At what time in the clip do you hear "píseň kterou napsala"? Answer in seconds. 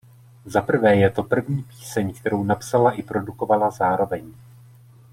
1.63-2.91